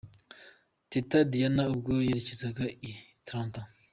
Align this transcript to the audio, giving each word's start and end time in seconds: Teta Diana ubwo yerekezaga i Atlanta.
Teta 0.91 1.17
Diana 1.31 1.63
ubwo 1.73 1.91
yerekezaga 2.07 2.65
i 2.87 2.89
Atlanta. 3.21 3.61